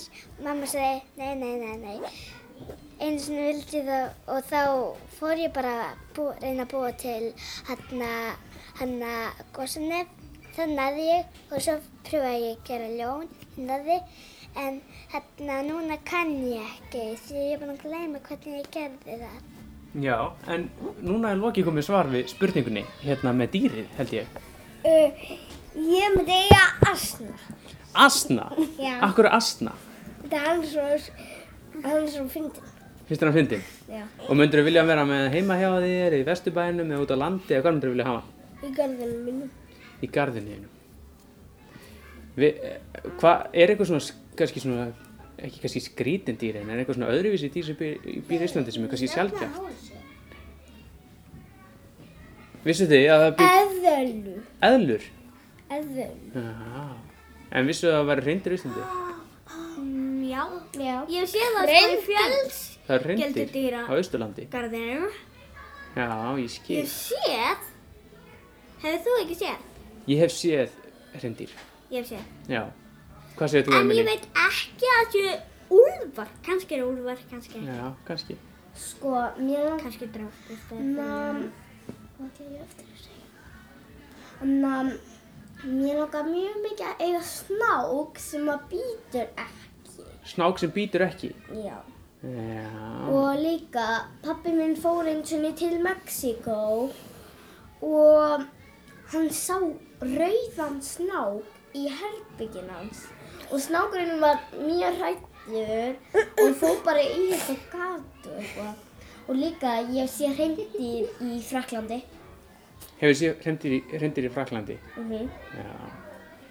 mamma 0.44 0.68
sagði 0.70 1.00
nei, 1.18 1.32
nei, 1.40 1.54
nei, 1.58 1.76
nei. 1.82 2.12
Einu 3.02 3.18
sinni 3.25 3.49
vildi 3.49 3.80
það 3.88 4.04
og 4.30 4.46
þá 4.52 4.61
fór 5.16 5.42
ég 5.42 5.54
bara 5.56 5.73
að 5.88 6.20
reyna 6.44 6.68
að 6.68 6.75
búa 6.76 6.92
til 7.02 7.32
hann 8.78 9.02
að 9.08 9.42
gósanef 9.56 10.14
það 10.54 10.76
næði 10.78 11.08
ég 11.08 11.42
og 11.50 11.66
svo 11.66 11.76
pröfaði 12.06 12.44
ég 12.44 12.54
að 12.54 12.64
gera 12.70 12.92
ljón 13.00 13.26
ég 13.56 13.66
næði 13.66 13.99
en 14.62 14.78
hérna 15.11 15.58
núna 15.66 15.99
kann 16.06 16.37
ég 16.46 16.70
ekki 16.70 17.04
því 17.26 17.44
ég 17.49 17.56
er 17.56 17.64
búin 17.64 17.75
að 17.75 17.84
gleyma 17.88 18.23
hvernig 18.28 18.61
ég 18.61 18.73
gerði 18.78 19.18
það 19.25 19.53
Já, 19.94 20.16
en 20.50 20.68
núna 21.06 21.30
er 21.30 21.38
Loki 21.38 21.62
komið 21.62 21.84
svar 21.86 22.08
við 22.10 22.26
spurningunni, 22.32 22.82
hérna 23.04 23.30
með 23.36 23.52
dýrið, 23.54 23.86
held 23.98 24.14
ég. 24.16 24.38
uh, 24.84 25.26
ég 25.78 26.16
myndi 26.16 26.34
eiga 26.34 26.64
asna. 26.90 27.36
Asna? 27.94 28.48
Já. 28.80 28.96
Akkur 29.06 29.28
er 29.28 29.36
asna? 29.38 29.72
Það 30.24 30.34
er 30.40 30.46
hann 30.48 30.64
svo, 30.66 30.88
hann 31.84 32.08
svo 32.10 32.24
fyndin. 32.32 32.72
Finnst 33.06 33.20
þér 33.22 33.28
hann 33.30 33.36
fyndin? 33.38 33.62
Já. 33.92 34.02
Og 34.26 34.34
myndur 34.40 34.62
þú 34.62 34.66
vilja 34.66 34.84
vera 34.88 35.04
með 35.06 35.28
heima 35.36 35.58
hjá 35.60 35.68
þér, 35.84 36.16
í 36.18 36.24
vesturbænum, 36.26 36.90
eða 36.90 37.04
út 37.06 37.14
á 37.14 37.16
landi, 37.20 37.54
eða 37.54 37.62
hvað 37.66 37.76
myndur 37.76 37.90
þú 37.90 37.94
vilja 37.94 38.08
hafa? 38.10 38.22
Í 38.64 38.72
garðinu 38.74 39.18
mínum. 39.28 39.50
Í 40.02 40.10
garðinu 40.10 40.54
þínu. 40.56 40.70
Vi- 42.34 42.54
eh, 42.58 42.78
Hvað, 43.20 43.46
er 43.52 43.68
eitthvað 43.70 43.86
svona, 43.92 44.12
kannski 44.36 44.60
svona, 44.64 44.88
ekki 45.38 45.60
kannski 45.64 45.80
skrítin 45.84 46.36
dýr, 46.40 46.60
en 46.60 46.70
er 46.70 46.82
eitthvað 46.82 46.98
svona 46.98 47.10
öðruvísi 47.14 47.50
dýr 47.54 47.66
sem 47.68 47.78
býr, 47.78 47.98
býr 48.28 48.44
í 48.44 48.48
Íslandi 48.48 48.74
sem 48.74 48.84
er 48.84 48.92
kannski 48.92 49.08
sjálfgæft? 49.10 49.90
Vissu 52.64 52.86
þið 52.88 53.08
að 53.12 53.22
það 53.24 53.34
býr 53.40 53.56
Eðlu. 53.94 54.36
eðlur? 54.70 55.08
Eðlu. 55.78 56.06
Já. 56.34 56.86
En 57.54 57.66
vissu 57.68 57.90
það 57.90 57.98
að 57.98 58.08
vera 58.12 58.26
reyndir 58.28 58.54
í 58.54 58.58
Íslandi? 58.60 58.86
Mm, 59.82 60.22
já. 60.30 60.42
Já. 60.80 60.96
Ég 61.12 61.28
sé 61.34 61.50
það 61.58 61.74
í 61.74 61.98
fjalls. 62.06 62.62
Það 62.86 62.96
er 62.96 63.06
reyndir 63.10 63.76
á 63.76 63.92
Austurlandi. 63.96 64.46
Garðinum. 64.52 65.12
Já, 65.94 66.08
ég 66.40 66.50
skil. 66.52 66.80
Ég 66.80 66.88
séð. 66.90 67.68
Hefur 68.84 69.04
þú 69.04 69.18
ekki 69.22 69.36
séð? 69.42 69.68
Ég 70.10 70.24
hef 70.24 70.34
séð 70.34 70.74
reyndir. 71.22 71.52
Ég 71.92 72.00
hef 72.02 72.10
séð. 72.10 72.24
Já. 72.50 72.64
Hvað 73.34 73.50
segir 73.50 73.66
þú, 73.66 73.76
En 73.80 73.90
ég 73.94 74.06
veit 74.06 74.26
ekki 74.44 74.90
að 74.90 75.00
það 75.00 75.14
séu 75.14 75.32
úlfar. 75.78 76.28
Kannski 76.46 76.76
eru 76.76 76.90
úlfar, 76.92 77.22
kannski 77.30 77.58
ekki. 77.58 77.78
Já, 77.78 77.88
kannski. 78.06 78.36
Sko, 78.74 79.14
mér. 79.38 79.72
Kannski 79.82 80.08
drátt. 80.14 80.52
Nam, 80.70 81.40
hvað 82.18 82.28
ætla 82.28 82.46
ég 82.52 82.62
eftir 82.62 82.92
að 82.92 83.00
segja? 83.02 84.50
Nam, 84.50 84.92
mér 85.64 85.98
langar 86.02 86.28
mjög 86.28 86.60
mikið 86.68 86.86
að 86.92 87.02
eiga 87.08 87.24
snák 87.30 88.22
sem 88.22 88.52
að 88.54 88.68
býtur 88.74 89.26
ekki. 89.46 90.06
Snák 90.34 90.62
sem 90.62 90.74
býtur 90.74 91.06
ekki. 91.08 91.32
Já. 91.64 91.78
Já. 92.24 92.70
Og 93.12 93.34
líka, 93.42 93.88
pappi 94.24 94.54
minn 94.56 94.78
fór 94.80 95.10
eins 95.10 95.34
og 95.36 95.50
til 95.58 95.74
Mexíkó 95.84 96.60
og 97.84 98.46
hann 99.12 99.28
sá 99.28 99.58
rauðan 100.00 100.78
snák 100.80 101.76
í 101.76 101.84
herbyggin 101.90 102.70
hans. 102.72 103.04
Og 103.52 103.60
snákurinn 103.60 104.20
var 104.20 104.40
mjög 104.56 104.98
hrættur 105.00 105.94
og 106.42 106.56
fór 106.60 106.80
bara 106.84 107.02
í 107.04 107.30
þetta 107.32 107.56
gatu 107.72 108.34
eitthvað. 108.38 108.74
Og 109.28 109.36
líka, 109.40 109.78
ég 109.92 110.08
sé 110.10 110.28
hreindýr 110.28 111.08
í 111.24 111.40
Fraklandi. 111.44 112.02
Hefur 113.00 113.16
séð 113.18 113.44
reyndir 113.44 113.76
í, 113.76 114.28
í 114.28 114.32
Fraklandi? 114.32 114.78
Mm 114.96 115.28
Já. 115.58 115.68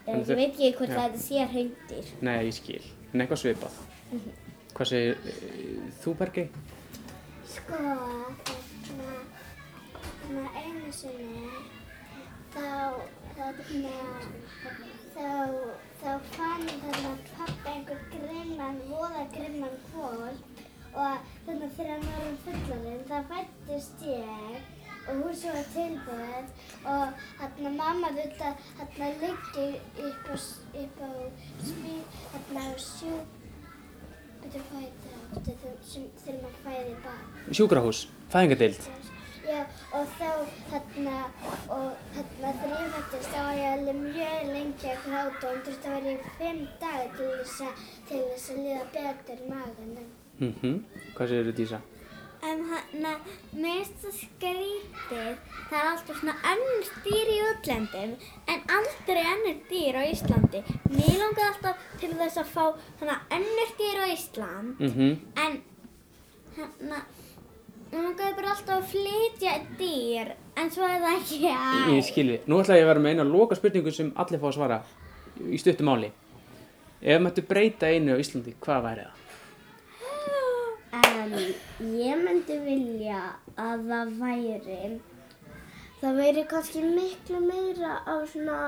Ég 0.04 0.32
veit 0.36 0.50
ekki 0.52 0.72
hvort 0.78 0.92
þetta 0.92 1.20
sé 1.22 1.46
hreindýr. 1.48 2.10
Nei, 2.22 2.38
ég 2.50 2.56
skil. 2.58 2.82
En 3.14 3.24
eitthvað 3.24 3.44
svipað. 3.44 3.78
Hvað 4.74 4.90
segir 4.90 5.14
uh, 5.16 5.86
þú, 6.04 6.16
Bergi? 6.20 6.44
Sko, 7.54 7.78
þarna, 7.78 9.14
þarna 9.94 10.46
einu 10.60 10.92
sinni, 10.98 11.46
þá, 12.54 12.68
þarna, 13.38 13.96
þá, 15.16 15.28
þá 16.02 16.10
fann 16.36 16.68
þarna 16.84 17.14
pappi 17.38 17.74
einhver 17.74 18.02
grimman, 18.14 18.80
voða 18.92 19.26
grimman 19.36 19.76
kvöld 19.90 20.50
og 20.94 21.30
þarna 21.48 21.70
þegar 21.78 21.92
hann 21.94 22.08
var 22.12 22.26
um 22.30 22.40
fullaninn, 22.46 23.04
það 23.10 23.30
fættist 23.34 24.04
ég 24.08 24.58
og 25.04 25.18
húsið 25.26 25.56
var 25.58 25.66
tilbúið 25.74 26.52
og 26.88 27.24
þarna 27.40 27.72
mamma 27.78 28.12
þurfti 28.16 28.50
að 28.50 28.94
upp 30.10 30.30
á, 30.30 30.36
s- 30.38 30.60
upp 30.84 31.02
á 31.04 31.12
spí, 31.70 31.96
þarna 32.36 32.68
á 32.70 32.74
sjú, 32.80 33.16
betur 34.44 34.64
hvað 34.70 34.86
heit 34.86 35.04
það, 35.08 35.26
þegar 36.24 36.40
maður 36.46 36.62
fæði 36.68 36.96
barn. 37.08 37.28
Sjúkrahús, 37.58 38.06
fæðingadeild. 38.32 38.88
Já, 39.44 39.64
og 39.92 40.12
þá 40.18 40.28
þarna, 40.70 41.16
og 41.76 41.88
ég 42.16 42.28
fættist, 42.94 43.32
þá 43.34 43.40
var 43.44 43.58
ég 43.60 43.72
alveg 43.74 43.98
mjög 44.00 44.52
lengi 44.54 44.92
að 44.94 45.02
gráta 45.04 45.50
og 45.50 45.64
þurfti 45.66 45.90
að 45.90 45.96
vera 45.98 46.14
í 46.14 46.36
fimm 46.38 46.62
daga 46.80 47.08
til 47.18 47.32
þess 47.40 47.64
að, 47.66 47.82
til 48.10 48.22
þess 48.30 48.54
að 48.54 48.62
liða 48.64 48.86
betur 48.94 49.42
í 49.42 49.50
maganum. 49.50 50.14
Mm 50.40 50.78
Hvað 51.18 51.34
segir 51.34 51.50
þú, 51.50 51.56
Dísa? 51.58 51.80
En 52.44 52.64
hann, 52.68 53.20
mér 53.56 53.84
finnst 53.84 54.00
það 54.04 54.16
skrítið, 54.20 55.28
það 55.70 55.78
er 55.80 55.90
alltaf 55.90 56.18
svona 56.22 56.36
önnur 56.54 56.90
dýr 57.06 57.30
í 57.34 57.38
útlendum 57.50 58.16
en 58.52 58.64
aldrei 58.78 59.22
önnur 59.34 59.60
dýr 59.70 60.00
á 60.00 60.04
Íslandi. 60.08 60.64
Mér 60.92 61.20
langar 61.22 61.52
alltaf 61.52 61.84
til 62.02 62.14
þess 62.20 62.42
að 62.42 62.52
fá 62.56 62.66
svona 63.00 63.20
önnur 63.40 63.76
dýr 63.80 64.02
á 64.04 64.06
Ísland 64.16 64.80
Mm 64.80 65.14
en 65.46 65.62
hann, 66.58 67.04
mér 67.94 68.08
langaði 68.10 68.36
bara 68.40 68.54
alltaf 68.56 68.76
að 68.80 68.92
flytja 68.92 69.56
dýr 69.80 70.34
en 70.58 70.72
svo 70.74 70.88
er 70.88 71.00
það 71.04 71.18
ekki 71.20 71.40
að. 71.54 71.90
Ég 71.94 72.06
skilji. 72.10 72.40
Nú 72.50 72.60
ætla 72.64 72.78
ég 72.80 72.86
að 72.88 72.92
vera 72.94 73.04
með 73.06 73.16
eina 73.16 73.26
loka 73.30 73.58
spurningu 73.60 73.94
sem 73.94 74.14
allir 74.20 74.42
fá 74.42 74.50
að 74.50 74.56
svara 74.58 74.80
í 75.50 75.60
stuttum 75.62 75.90
máli. 75.92 76.10
Ef 77.04 77.22
mættu 77.22 77.44
breyta 77.46 77.92
einu 77.92 78.16
á 78.16 78.22
Íslandi, 78.22 78.56
hvað 78.64 78.88
væri 78.88 79.06
það? 79.08 79.20
ég 81.94 82.20
myndi 82.20 82.58
vilja 82.64 83.22
að 83.60 83.88
það 83.90 84.12
væri, 84.20 84.90
það 86.02 86.20
væri 86.20 86.44
kannski 86.52 86.84
miklu 86.84 87.40
meira 87.44 87.96
af 88.06 88.28
svona, 88.34 88.60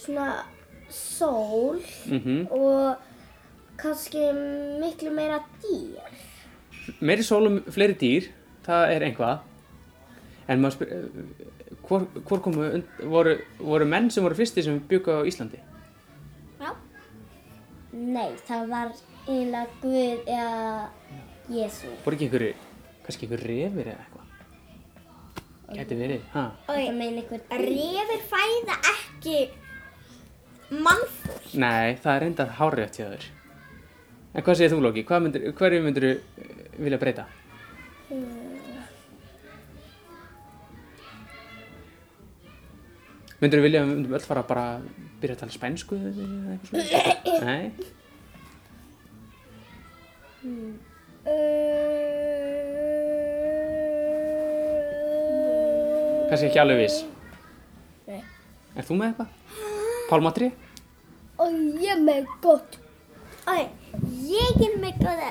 svona 0.00 0.30
sól 0.90 1.78
Mm 2.10 2.46
og 2.50 3.06
kannski 3.80 4.26
miklu 4.82 5.12
meira 5.14 5.38
dýr. 5.62 6.29
Meiri 7.00 7.24
sólum 7.26 7.60
fleiri 7.70 7.96
dýr, 8.00 8.28
það 8.66 8.94
er 8.94 9.06
einhvað. 9.08 9.46
En 10.50 10.62
maður 10.62 10.76
spyr, 10.76 10.92
eh, 10.96 11.76
hvor, 11.86 12.06
hvor 12.26 12.42
komu, 12.42 12.68
voru, 13.12 13.36
voru 13.58 13.86
menn 13.86 14.10
sem 14.10 14.24
voru 14.24 14.38
fyrsti 14.38 14.64
sem 14.66 14.80
byggu 14.90 15.20
á 15.22 15.28
Íslandi? 15.28 15.60
Já. 16.60 16.72
Nei, 17.92 18.32
það 18.48 18.66
var 18.72 18.92
eiginlega 19.26 19.66
Guð 19.82 20.26
eða 20.26 20.90
Jésu. 21.50 21.92
Voru 22.04 22.18
ekki 22.18 22.28
einhverju, 22.28 22.54
kannski 23.06 23.28
einhverju 23.28 23.50
refir 23.52 23.92
eða 23.92 24.04
eitthvað? 24.04 24.26
Gæti 25.70 25.98
verið, 26.00 26.22
ha? 26.34 26.44
Þetta 26.66 26.94
meina 26.98 27.22
einhver 27.22 27.44
dýr. 27.46 27.66
Refir 27.68 28.24
fæða 28.32 28.78
ekki 28.94 29.36
mannfólk. 30.70 31.52
Nei, 31.54 31.94
það 32.02 32.14
er 32.14 32.24
reyndar 32.24 32.56
hárrétt 32.58 32.98
hjá 32.98 33.06
þér. 33.12 33.28
En 34.30 34.46
hvað 34.46 34.58
segir 34.58 34.74
þú, 34.74 34.80
Lóki? 34.84 35.02
Hverju 35.06 35.82
myndir 35.82 36.06
þú 36.06 36.49
vilja 36.86 36.98
breyta? 37.00 37.24
Myndir 43.40 43.56
þú 43.60 43.64
vilja 43.64 43.80
að 43.80 43.86
við 43.88 43.94
myndum 43.94 44.16
öll 44.18 44.26
fara 44.26 44.42
bara 44.48 44.64
að 44.74 44.88
byrja 45.22 45.36
að 45.36 45.42
tala 45.44 45.54
spænsku 45.54 45.96
eða 45.96 46.10
eitthvað 46.54 46.80
svona? 46.90 47.14
Nei? 47.48 47.64
Kannski 56.30 56.46
ekki 56.46 56.60
alveg 56.62 56.78
viss. 56.84 56.98
Nei. 58.06 58.20
Er 58.78 58.86
þú 58.86 58.98
með 59.00 59.08
eitthvað? 59.10 59.30
Pálmatri? 60.10 60.50
Og 61.40 61.56
ég 61.82 62.04
með 62.04 62.28
gott. 62.44 62.76
Æ, 63.48 63.66
ég 64.30 64.60
er 64.68 64.76
með 64.82 65.00
Nei, 65.00 65.30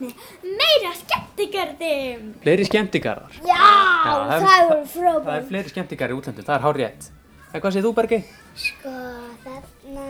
meira 0.00 0.92
skemmtigarðum. 1.00 2.34
Fleiri 2.42 2.64
skemmtigarðar. 2.68 3.32
Já, 3.44 3.60
það 4.04 4.34
er- 4.34 4.40
það 4.40 4.52
er 4.60 4.68
Það 4.68 4.76
er 4.76 4.86
frábært. 4.94 5.48
fleiri 5.48 5.68
skemmtigarðar 5.74 6.14
í 6.14 6.20
útlöndum, 6.20 6.44
það 6.48 6.56
er 6.56 6.64
hár 6.66 6.76
rétt. 6.80 7.10
En 7.52 7.60
hvað 7.60 7.72
segir 7.72 7.84
þú, 7.88 7.94
Bergi? 7.94 8.24
Sko, 8.54 8.94
þarna, 9.44 10.06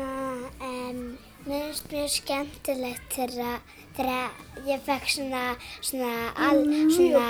um, 0.61 1.19
mér 1.47 1.63
finnst 1.71 1.89
mjög 1.93 2.11
skemmtilegt 2.17 3.17
þegar, 3.17 3.61
þegar 4.01 4.67
ég 4.67 4.83
fekk 4.85 5.09
svona, 5.15 5.43
svona, 5.81 6.13
all, 6.47 6.63
svona, 6.95 7.25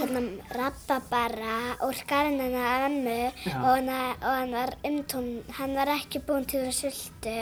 þarna, 0.00 0.22
rababara 0.56 1.56
úr 1.86 1.96
skarinn 1.98 2.40
hennar 2.40 2.86
ömmu 2.88 3.16
Já. 3.44 3.54
og, 3.56 3.70
hana, 3.70 4.00
og 4.20 4.34
hann 4.38 4.54
var 4.56 4.74
umtón, 4.90 5.30
hann 5.58 5.76
var 5.76 5.92
ekki 5.96 6.22
búinn 6.28 6.48
til 6.50 6.64
það 6.66 6.76
sultu, 6.80 7.38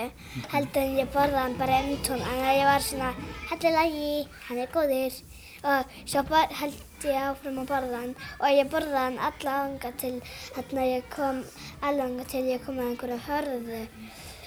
heldur 0.55 0.85
en 0.85 1.01
ég 1.03 1.11
borðaði 1.15 1.45
hann 1.45 1.59
bara 1.61 1.83
umtón, 1.87 2.25
þannig 2.29 2.53
að 2.53 2.61
ég 2.61 2.71
var 2.73 2.87
svona, 2.91 3.11
heldur 3.51 3.77
lagi, 3.79 4.15
hann 4.49 4.63
er 4.65 4.73
góður 4.75 5.21
og 5.69 5.99
svo 6.07 6.23
held 6.61 7.07
ég 7.07 7.19
áfram 7.19 7.59
að 7.63 7.71
borða 7.71 8.01
hann 8.03 8.15
og 8.39 8.55
ég 8.55 8.71
borðaði 8.71 9.03
hann 9.05 9.19
alla 9.29 9.55
anga 9.65 9.91
til 9.99 10.15
þarna 10.55 10.87
ég 10.87 11.09
kom 11.15 11.43
alveg 11.83 12.05
anga 12.07 12.27
til 12.31 12.45
ég 12.47 12.65
kom 12.65 12.79
að 12.79 12.91
einhverju 12.93 13.19
hörðu 13.27 13.83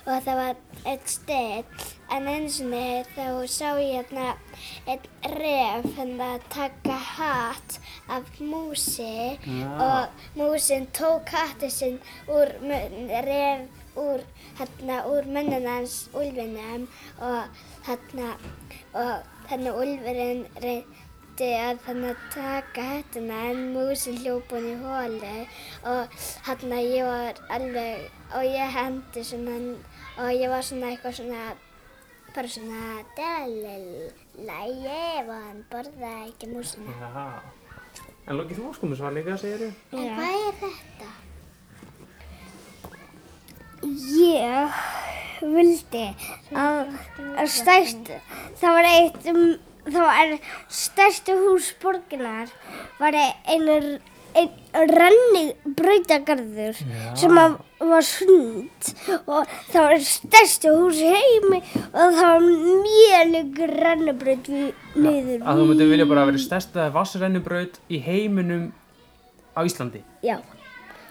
og 0.06 0.24
það 0.26 0.40
var 0.42 0.56
eitt 0.92 1.10
still 1.12 1.90
en 2.12 2.30
eins 2.32 2.60
og 2.64 2.72
niður 2.72 3.12
þá 3.16 3.26
sá 3.56 3.68
ég 3.80 3.92
hérna 4.00 4.30
einn 4.90 5.36
ref 5.36 5.86
hérna 5.98 6.30
taka 6.54 6.98
hatt 7.16 7.78
af 8.10 8.32
músi 8.40 9.38
Já. 9.46 9.68
og 9.88 10.26
músin 10.40 10.88
tók 10.98 11.30
hattið 11.36 11.76
sinn 11.76 12.00
úr 12.28 12.56
ref 13.28 13.68
úr 13.96 14.26
hérna 14.60 15.04
úr 15.12 15.28
munnum 15.28 15.68
hans 15.68 16.10
úlfinum 16.14 16.88
og 17.20 17.64
hérna 17.88 18.34
og 18.94 19.14
þannig 19.50 19.80
úlfurinn 19.84 20.44
reyndi 20.64 21.01
að 21.62 21.82
þannig 21.86 22.22
taka 22.34 22.86
hættuna 22.90 23.40
en 23.52 23.62
músin 23.76 24.20
hljópun 24.22 24.68
í 24.72 24.76
hólu 24.82 25.36
og 25.92 26.20
hérna 26.48 26.82
ég 26.84 27.08
var 27.08 27.42
alveg 27.58 28.06
og 28.38 28.44
ég 28.46 28.76
hendi 28.78 29.24
svona 29.26 29.58
og 30.22 30.30
ég 30.36 30.50
var 30.52 30.64
svona 30.68 30.92
eitthvað 30.92 31.18
svona 31.22 31.42
bara 32.36 32.48
svona 32.48 32.84
dalilægi 33.18 35.00
og 35.28 35.34
hann 35.36 35.66
borðaði 35.72 36.30
ekki 36.30 36.52
músina. 36.54 36.94
Já. 37.02 37.26
En 38.30 38.38
Lóki, 38.38 38.56
þú 38.56 38.70
sko 38.76 38.88
með 38.88 39.02
svar 39.02 39.16
líka, 39.16 39.36
segir 39.42 39.60
þú? 39.66 39.70
En 39.98 40.08
hvað 40.16 40.36
er 40.38 40.56
þetta? 40.62 41.10
Ég 44.22 44.78
vildi 45.42 46.04
að, 46.54 46.92
að 47.34 47.50
stærst, 47.50 48.12
það 48.62 48.78
var 48.78 48.90
eitt, 48.92 49.22
um, 49.34 49.42
það 49.88 50.06
var 50.08 50.38
stærstu 50.70 51.36
hús 51.46 51.72
borginar, 51.82 52.50
var 53.00 53.16
einur, 53.18 53.88
einn 54.38 54.88
renni 54.92 55.42
brautagarður 55.76 56.78
sem 57.20 57.34
að 57.42 57.58
var 57.82 58.06
sund 58.08 58.92
og 59.26 59.50
það 59.74 59.88
var 59.90 60.04
stærstu 60.06 60.72
hús 60.78 61.02
heimi 61.04 61.60
og 61.90 62.14
það 62.16 62.30
var 62.30 62.46
mjög 62.86 63.32
lengur 63.34 63.74
rennibraut 63.84 64.52
við 64.54 64.70
niður. 64.96 65.42
Að 65.44 65.60
þú 65.64 65.66
myndir 65.72 65.90
vilja 65.92 66.08
bara 66.14 66.28
vera 66.30 66.44
stærsta 66.46 66.88
vassrennubraut 66.96 67.82
í 67.92 68.00
heiminum 68.06 68.70
á 69.58 69.60
Íslandi. 69.68 70.04
Já. 70.24 70.38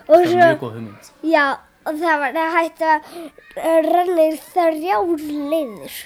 Og 0.06 0.14
Það 0.14 0.22
er 0.22 0.30
svo, 0.30 0.38
mjög 0.40 0.62
góð 0.62 0.72
hugmynd. 0.78 1.10
já, 1.34 1.44
og 1.86 1.98
það 2.00 2.22
var 2.24 2.38
að 2.40 3.90
renna 3.90 4.24
í 4.30 4.38
þrjár 4.48 5.26
leiðir. 5.52 5.98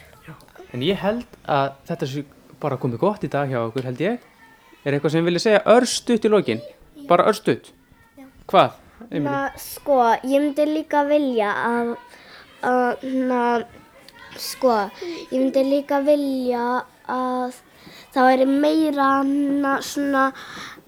En 0.74 0.82
ég 0.82 0.98
held 0.98 1.38
að 1.46 1.76
þetta 1.86 2.08
sé 2.10 2.24
bara 2.64 2.80
komið 2.80 3.02
gott 3.02 3.26
í 3.26 3.30
dag 3.32 3.50
hjá 3.50 3.60
okkur, 3.66 3.90
held 3.90 4.00
ég. 4.00 4.22
Er 4.84 4.96
eitthvað 4.96 5.14
sem 5.14 5.28
vilja 5.28 5.42
segja 5.44 5.62
örstutt 5.74 6.24
í 6.24 6.32
lokin? 6.32 6.62
Bara 7.08 7.28
örstutt? 7.28 7.70
Hvað? 8.48 8.80
Na, 9.20 9.50
sko, 9.60 9.98
ég 10.24 10.40
myndi 10.40 10.64
líka 10.68 11.04
vilja 11.08 11.50
að, 11.60 11.92
að 12.64 13.04
na, 13.28 13.42
sko, 14.40 14.76
ég 15.30 15.36
myndi 15.36 15.64
líka 15.68 16.00
vilja 16.04 16.84
að 17.10 17.58
það 18.14 18.28
væri 18.30 18.46
meira 18.48 19.08
na, 19.26 19.74
svona 19.84 20.28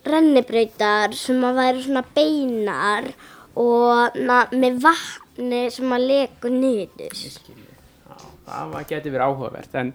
rennibrautar 0.06 1.16
sem 1.18 1.42
að 1.44 1.60
væri 1.60 1.84
svona 1.88 2.04
beinar 2.16 3.10
og 3.58 4.16
na, 4.20 4.44
með 4.54 4.80
vatni 4.84 5.66
sem 5.74 5.92
að 5.92 6.08
leku. 6.12 6.52
Já, 6.56 8.16
það 8.46 8.82
geti 8.92 9.12
verið 9.12 9.26
áhugavert 9.26 9.78
en 9.80 9.92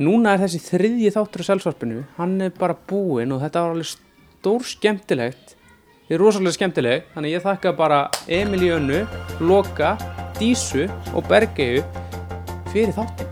núna 0.00 0.34
er 0.34 0.44
þessi 0.44 0.60
þriðji 0.64 1.12
þáttur 1.14 1.44
á 1.44 1.48
selsvarpinu, 1.50 2.04
hann 2.16 2.38
er 2.40 2.54
bara 2.56 2.76
búinn 2.88 3.34
og 3.34 3.42
þetta 3.44 3.64
var 3.64 3.74
alveg 3.74 3.90
stór 3.92 4.64
skemmtilegt 4.64 5.56
þið 6.08 6.16
er 6.16 6.22
rosalega 6.24 6.56
skemmtileg 6.56 7.10
þannig 7.14 7.36
ég 7.36 7.44
þakka 7.44 7.74
bara 7.76 8.00
Emilí 8.26 8.72
Önnu 8.74 9.04
Loka, 9.44 9.96
Dísu 10.40 10.88
og 11.12 11.26
Bergeiu 11.28 11.84
fyrir 12.72 12.96
þáttin 12.96 13.29